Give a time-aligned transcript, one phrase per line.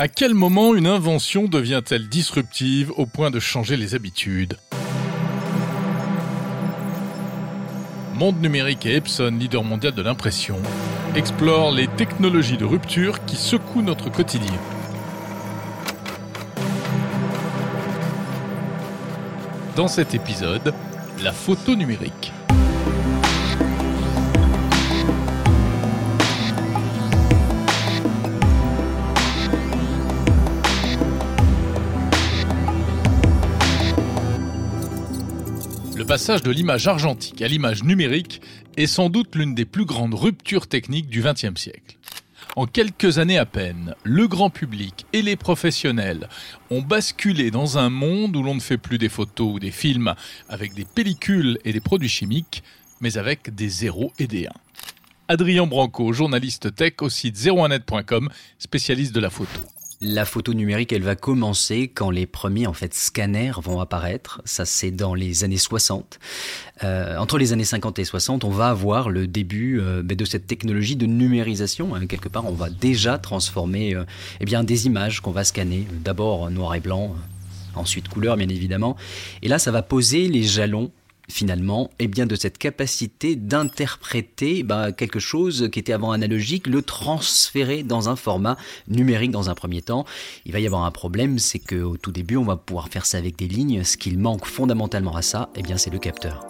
[0.00, 4.56] À quel moment une invention devient-elle disruptive au point de changer les habitudes?
[8.14, 10.62] Monde numérique et Epson, leader mondial de l'impression,
[11.16, 14.54] explorent les technologies de rupture qui secouent notre quotidien.
[19.74, 20.74] Dans cet épisode,
[21.24, 22.32] la photo numérique.
[36.08, 38.40] Passage de l'image argentique à l'image numérique
[38.78, 41.98] est sans doute l'une des plus grandes ruptures techniques du XXe siècle.
[42.56, 46.30] En quelques années à peine, le grand public et les professionnels
[46.70, 50.14] ont basculé dans un monde où l'on ne fait plus des photos ou des films
[50.48, 52.62] avec des pellicules et des produits chimiques,
[53.02, 54.50] mais avec des zéros et des 1.
[55.28, 59.60] Adrien Branco, journaliste tech au site 01net.com, spécialiste de la photo.
[60.00, 64.40] La photo numérique, elle va commencer quand les premiers en fait scanners vont apparaître.
[64.44, 66.20] Ça, c'est dans les années 60.
[66.84, 70.24] Euh, entre les années 50 et 60, on va avoir le début euh, ben, de
[70.24, 71.96] cette technologie de numérisation.
[71.96, 72.06] Hein.
[72.06, 74.04] Quelque part, on va déjà transformer euh,
[74.38, 77.16] eh bien des images qu'on va scanner, d'abord noir et blanc,
[77.74, 78.96] ensuite couleur, bien évidemment.
[79.42, 80.92] Et là, ça va poser les jalons
[81.28, 86.82] finalement, eh bien de cette capacité d'interpréter bah, quelque chose qui était avant analogique, le
[86.82, 88.56] transférer dans un format
[88.88, 90.04] numérique dans un premier temps.
[90.46, 93.18] Il va y avoir un problème, c'est qu'au tout début, on va pouvoir faire ça
[93.18, 93.84] avec des lignes.
[93.84, 96.46] Ce qu'il manque fondamentalement à ça, eh bien c'est le capteur.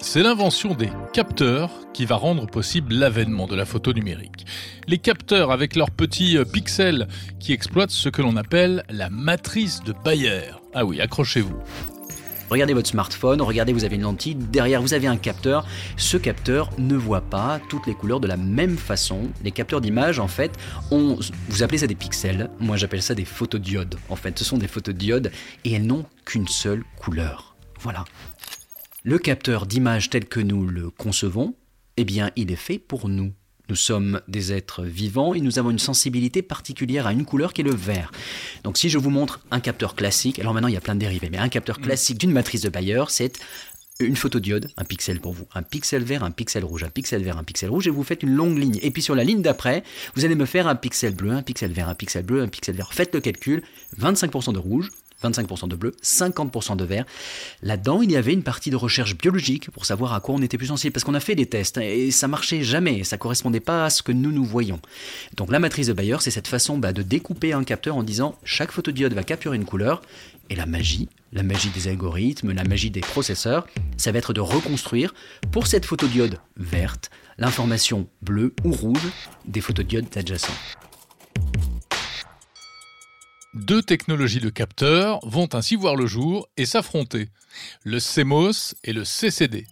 [0.00, 4.46] C'est l'invention des capteurs qui va rendre possible l'avènement de la photo numérique.
[4.88, 7.06] Les capteurs avec leurs petits euh, pixels
[7.38, 10.42] qui exploitent ce que l'on appelle la matrice de Bayer.
[10.74, 11.56] Ah oui, accrochez-vous.
[12.52, 15.66] Regardez votre smartphone, regardez, vous avez une lentille, derrière vous avez un capteur.
[15.96, 19.30] Ce capteur ne voit pas toutes les couleurs de la même façon.
[19.42, 20.52] Les capteurs d'image, en fait,
[20.90, 23.96] ont, vous appelez ça des pixels, moi j'appelle ça des photodiodes.
[24.10, 25.32] En fait, ce sont des photodiodes
[25.64, 27.56] et elles n'ont qu'une seule couleur.
[27.80, 28.04] Voilà.
[29.02, 31.54] Le capteur d'image tel que nous le concevons,
[31.96, 33.32] eh bien, il est fait pour nous.
[33.68, 37.60] Nous sommes des êtres vivants et nous avons une sensibilité particulière à une couleur qui
[37.60, 38.10] est le vert.
[38.64, 41.00] Donc si je vous montre un capteur classique, alors maintenant il y a plein de
[41.00, 41.82] dérivés, mais un capteur mm.
[41.82, 43.38] classique d'une matrice de Bayer, c'est
[44.00, 47.38] une photodiode, un pixel pour vous, un pixel vert, un pixel rouge, un pixel vert,
[47.38, 48.78] un pixel rouge, et vous faites une longue ligne.
[48.82, 49.84] Et puis sur la ligne d'après,
[50.14, 52.74] vous allez me faire un pixel bleu, un pixel vert, un pixel bleu, un pixel
[52.74, 52.92] vert.
[52.92, 53.62] Faites le calcul,
[54.00, 54.90] 25% de rouge,
[55.22, 57.04] 25% de bleu, 50% de vert.
[57.62, 60.58] Là-dedans, il y avait une partie de recherche biologique pour savoir à quoi on était
[60.58, 63.86] plus sensible, parce qu'on a fait des tests et ça marchait jamais, ça correspondait pas
[63.86, 64.80] à ce que nous nous voyons.
[65.36, 68.36] Donc la matrice de Bayer, c'est cette façon bah, de découper un capteur en disant
[68.44, 70.02] chaque photodiode va capturer une couleur,
[70.50, 73.66] et la magie, la magie des algorithmes, la magie des processeurs,
[73.96, 75.14] ça va être de reconstruire
[75.50, 79.08] pour cette photodiode verte l'information bleue ou rouge
[79.46, 80.52] des photodiodes adjacents.
[83.54, 87.28] Deux technologies de capteurs vont ainsi voir le jour et s'affronter,
[87.84, 89.66] le CMOS et le CCD.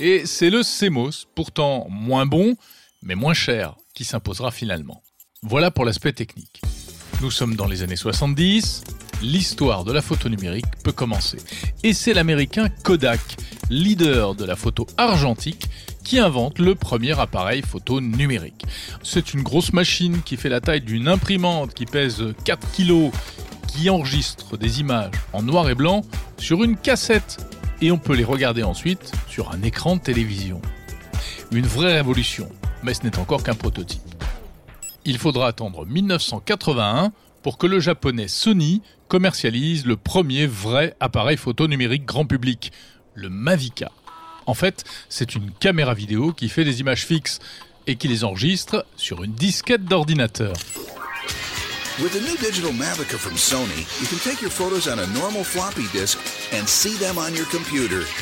[0.00, 2.56] Et c'est le CMOS, pourtant moins bon,
[3.00, 5.04] mais moins cher, qui s'imposera finalement.
[5.42, 6.62] Voilà pour l'aspect technique.
[7.20, 8.82] Nous sommes dans les années 70,
[9.22, 11.38] l'histoire de la photo numérique peut commencer.
[11.84, 13.20] Et c'est l'américain Kodak,
[13.70, 15.68] leader de la photo argentique,
[16.04, 18.64] qui invente le premier appareil photo numérique.
[19.02, 23.10] C'est une grosse machine qui fait la taille d'une imprimante qui pèse 4 kg,
[23.68, 26.02] qui enregistre des images en noir et blanc
[26.38, 27.38] sur une cassette
[27.80, 30.60] et on peut les regarder ensuite sur un écran de télévision.
[31.50, 32.48] Une vraie révolution,
[32.82, 34.00] mais ce n'est encore qu'un prototype.
[35.04, 37.12] Il faudra attendre 1981
[37.42, 42.72] pour que le japonais Sony commercialise le premier vrai appareil photo numérique grand public,
[43.14, 43.90] le Mavica.
[44.46, 47.38] En fait, c'est une caméra vidéo qui fait des images fixes
[47.86, 50.54] et qui les enregistre sur une disquette d'ordinateur.
[52.00, 55.44] With the new digital Mavica from Sony, you can take your photos on a normal
[55.44, 56.18] floppy disk
[56.52, 58.06] and see them on your computer.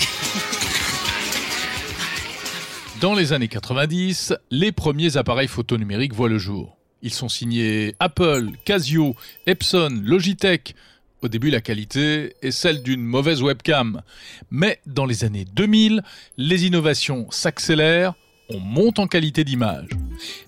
[3.01, 6.77] Dans les années 90, les premiers appareils photo numériques voient le jour.
[7.01, 10.75] Ils sont signés Apple, Casio, Epson, Logitech,
[11.23, 14.03] au début, la qualité est celle d'une mauvaise webcam.
[14.51, 16.03] Mais dans les années 2000,
[16.37, 18.15] les innovations s'accélèrent,
[18.49, 19.89] on monte en qualité d'image.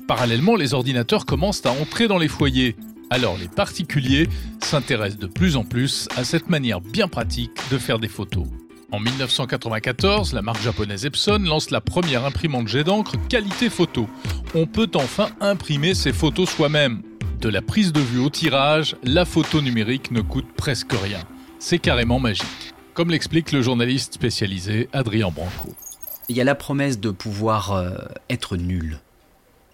[0.08, 2.76] Parallèlement, les ordinateurs commencent à entrer dans les foyers.
[3.10, 4.28] Alors les particuliers
[4.60, 8.46] s'intéressent de plus en plus à cette manière bien pratique de faire des photos.
[8.90, 14.08] En 1994, la marque japonaise Epson lance la première imprimante jet d'encre qualité photo.
[14.54, 17.02] On peut enfin imprimer ses photos soi-même.
[17.42, 21.18] De la prise de vue au tirage, la photo numérique ne coûte presque rien.
[21.58, 22.46] C'est carrément magique.
[22.94, 25.74] Comme l'explique le journaliste spécialisé Adrien Branco.
[26.28, 27.96] Il y a la promesse de pouvoir euh,
[28.30, 29.00] être nul.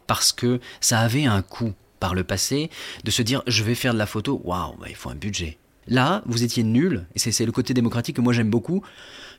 [0.07, 2.71] Parce que ça avait un coût par le passé,
[3.05, 5.59] de se dire je vais faire de la photo, waouh, bah, il faut un budget.
[5.87, 8.83] Là, vous étiez nul, et c'est le côté démocratique que moi j'aime beaucoup.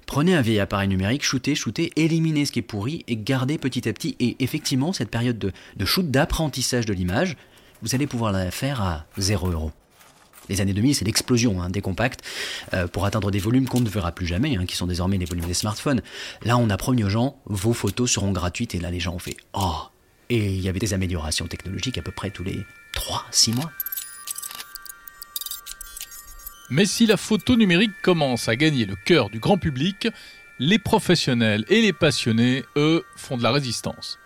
[0.05, 3.89] Prenez un vieil appareil numérique, shootez, shootez, éliminez ce qui est pourri et gardez petit
[3.89, 4.15] à petit.
[4.19, 7.35] Et effectivement, cette période de, de shoot, d'apprentissage de l'image,
[7.81, 9.71] vous allez pouvoir la faire à 0 euros.
[10.49, 12.21] Les années 2000, c'est l'explosion hein, des compacts
[12.73, 15.25] euh, pour atteindre des volumes qu'on ne verra plus jamais, hein, qui sont désormais les
[15.25, 16.01] volumes des smartphones.
[16.43, 19.19] Là, on a promis aux gens, vos photos seront gratuites, et là, les gens ont
[19.19, 19.77] fait Oh
[20.29, 22.65] Et il y avait des améliorations technologiques à peu près tous les
[22.95, 23.71] 3-6 mois.
[26.71, 30.07] Mais si la photo numérique commence à gagner le cœur du grand public,
[30.59, 34.19] les professionnels et les passionnés, eux, font de la résistance.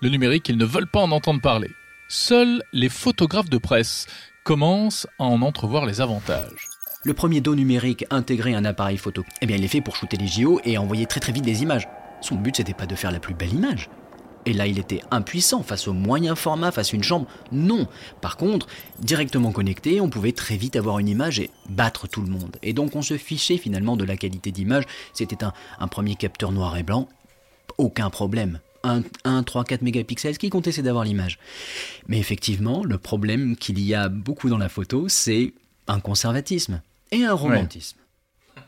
[0.00, 1.70] Le numérique, ils ne veulent pas en entendre parler.
[2.08, 4.06] Seuls les photographes de presse
[4.44, 6.68] commencent à en entrevoir les avantages.
[7.04, 9.96] Le premier dos numérique intégré à un appareil photo, eh bien il est fait pour
[9.96, 11.88] shooter les JO et envoyer très très vite des images.
[12.20, 13.88] Son but c'était pas de faire la plus belle image,
[14.46, 17.26] et là, il était impuissant face au moyen format, face à une chambre.
[17.50, 17.88] Non.
[18.20, 18.68] Par contre,
[19.00, 22.56] directement connecté, on pouvait très vite avoir une image et battre tout le monde.
[22.62, 24.84] Et donc, on se fichait finalement de la qualité d'image.
[25.12, 27.08] C'était un, premier capteur noir et blanc.
[27.76, 28.60] Aucun problème.
[28.86, 31.38] 1, 1, 3, 4 mégapixels, ce qui comptait, c'est d'avoir l'image.
[32.08, 35.52] Mais effectivement, le problème qu'il y a beaucoup dans la photo, c'est
[35.88, 36.80] un conservatisme
[37.12, 37.98] et un romantisme.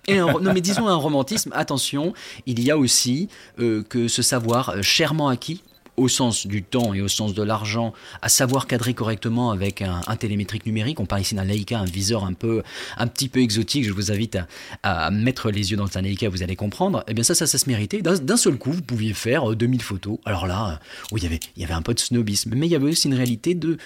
[0.07, 2.15] Et non, mais disons un romantisme, attention,
[2.47, 3.29] il y a aussi
[3.59, 5.63] euh, que ce savoir euh, chèrement acquis
[5.99, 7.93] au sens du temps et au sens de l'argent,
[8.23, 11.01] à savoir cadrer correctement avec un, télémétrique numérique.
[11.01, 12.63] On parle ici d'un Leica, un viseur un peu,
[12.97, 13.85] un petit peu exotique.
[13.85, 14.39] Je vous invite
[14.83, 17.05] à, mettre les yeux dans un Leica, vous allez comprendre.
[17.09, 18.03] Eh bien ça, ça, se méritait.
[18.03, 20.19] D'un seul coup, vous pouviez faire 2000 euh, photos.
[20.25, 20.77] Alors là, euh,
[21.13, 22.89] oui, il y avait, il y avait un peu de snobisme, mais il y avait
[22.89, 23.77] aussi une réalité de,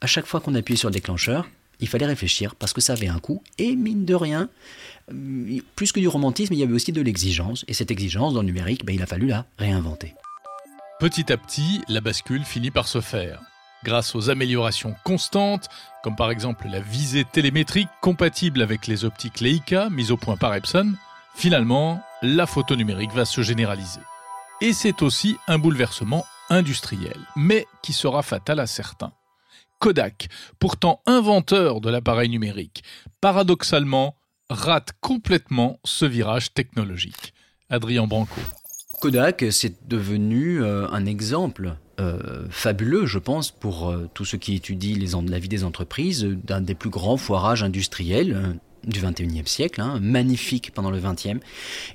[0.00, 1.48] à chaque fois qu'on appuyait sur le déclencheur,
[1.80, 3.42] il fallait réfléchir parce que ça avait un coût.
[3.58, 4.48] Et mine de rien,
[5.12, 7.64] euh, plus que du romantisme, il y avait aussi de l'exigence.
[7.68, 10.14] Et cette exigence dans le numérique, ben, il a fallu la réinventer.
[11.00, 13.40] Petit à petit, la bascule finit par se faire.
[13.84, 15.68] Grâce aux améliorations constantes,
[16.02, 20.56] comme par exemple la visée télémétrique compatible avec les optiques Leica mises au point par
[20.56, 20.94] Epson,
[21.36, 24.00] finalement, la photo numérique va se généraliser.
[24.60, 29.12] Et c'est aussi un bouleversement industriel, mais qui sera fatal à certains.
[29.78, 30.26] Kodak,
[30.58, 32.82] pourtant inventeur de l'appareil numérique,
[33.20, 34.16] paradoxalement
[34.50, 37.34] rate complètement ce virage technologique.
[37.70, 38.40] Adrien Branco.
[39.00, 44.54] Kodak, c'est devenu euh, un exemple euh, fabuleux, je pense, pour euh, tous ceux qui
[44.54, 49.80] étudient les la vie des entreprises, d'un des plus grands foirages industriels du 21e siècle,
[49.80, 51.40] hein, magnifique pendant le 20e,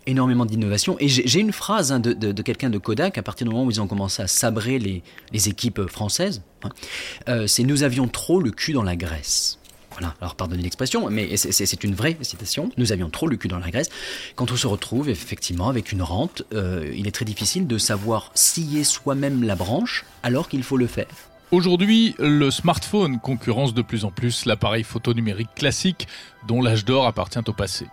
[0.08, 0.96] énormément d'innovation.
[1.00, 3.82] Et j'ai une phrase hein, de, quelqu'un de Kodak, à partir du moment où ils
[3.82, 5.04] ont commencé à sabrer les,
[5.50, 9.60] équipes françaises, hein, c'est «Nous avions trop le cul dans la graisse».
[9.94, 12.72] Voilà, alors pardonnez l'expression, mais c'est une vraie citation.
[12.78, 13.90] Nous avions trop le cul dans la graisse.
[14.36, 18.32] Quand on se retrouve effectivement avec une rente, euh, il est très difficile de savoir
[18.34, 21.08] scier soi-même la branche alors qu'il faut le faire.
[21.52, 26.08] Aujourd'hui, le smartphone concurrence de plus en plus l'appareil photo numérique classique
[26.48, 27.86] dont l'âge d'or appartient au passé.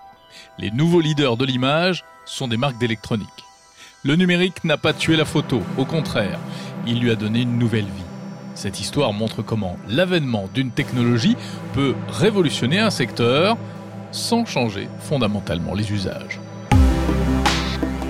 [0.58, 3.28] Les nouveaux leaders de l'image sont des marques d'électronique.
[4.02, 6.38] Le numérique n'a pas tué la photo, au contraire,
[6.86, 8.09] il lui a donné une nouvelle vie.
[8.60, 11.34] Cette histoire montre comment l'avènement d'une technologie
[11.72, 13.56] peut révolutionner un secteur
[14.12, 16.38] sans changer fondamentalement les usages.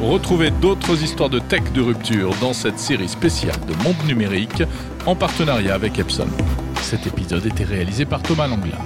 [0.03, 4.65] Retrouvez d'autres histoires de tech de rupture dans cette série spéciale de Monde Numérique
[5.07, 6.27] en partenariat avec Epson.
[6.83, 8.81] Cet épisode était réalisé par Thomas Langlin.